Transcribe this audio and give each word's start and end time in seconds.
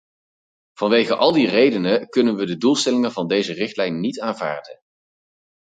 Vanwege 0.73 1.15
al 1.15 1.31
die 1.31 1.47
redenen 1.47 2.09
kunnen 2.09 2.35
we 2.35 2.45
de 2.45 2.57
doelstellingen 2.57 3.11
van 3.11 3.27
deze 3.27 3.53
richtlijn 3.53 3.99
niet 3.99 4.19
aanvaarden. 4.19 4.81